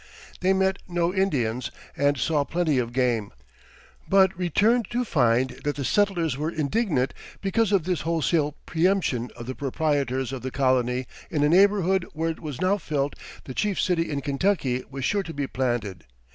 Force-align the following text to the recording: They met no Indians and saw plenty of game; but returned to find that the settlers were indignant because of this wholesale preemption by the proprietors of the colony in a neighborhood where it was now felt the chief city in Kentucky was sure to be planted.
They 0.39 0.51
met 0.51 0.79
no 0.87 1.13
Indians 1.13 1.69
and 1.95 2.17
saw 2.17 2.43
plenty 2.43 2.79
of 2.79 2.91
game; 2.91 3.31
but 4.09 4.35
returned 4.35 4.87
to 4.89 5.05
find 5.05 5.51
that 5.63 5.75
the 5.75 5.85
settlers 5.85 6.39
were 6.39 6.49
indignant 6.49 7.13
because 7.39 7.71
of 7.71 7.83
this 7.83 8.01
wholesale 8.01 8.55
preemption 8.65 9.29
by 9.37 9.43
the 9.43 9.53
proprietors 9.53 10.33
of 10.33 10.41
the 10.41 10.49
colony 10.49 11.05
in 11.29 11.43
a 11.43 11.49
neighborhood 11.49 12.07
where 12.13 12.31
it 12.31 12.39
was 12.39 12.59
now 12.59 12.79
felt 12.79 13.13
the 13.43 13.53
chief 13.53 13.79
city 13.79 14.09
in 14.09 14.21
Kentucky 14.21 14.83
was 14.89 15.05
sure 15.05 15.21
to 15.21 15.35
be 15.35 15.45
planted. 15.45 16.03